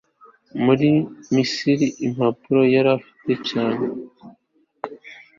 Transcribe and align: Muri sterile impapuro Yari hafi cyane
Muri 0.63 0.87
sterile 1.51 1.87
impapuro 2.05 2.61
Yari 2.73 2.89
hafi 2.93 3.33
cyane 3.49 3.83